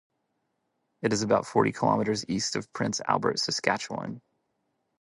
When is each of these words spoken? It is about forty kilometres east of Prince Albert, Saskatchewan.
It 1.03 1.13
is 1.13 1.21
about 1.21 1.45
forty 1.45 1.71
kilometres 1.71 2.25
east 2.27 2.55
of 2.55 2.73
Prince 2.73 3.01
Albert, 3.07 3.37
Saskatchewan. 3.37 4.23